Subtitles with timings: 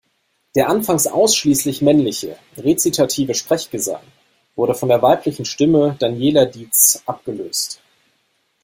[0.55, 4.01] Der anfangs ausschließlich männliche, rezitative Sprechgesang
[4.55, 7.79] wurde von der weiblichen Stimme Daniela Dietz' abgelöst.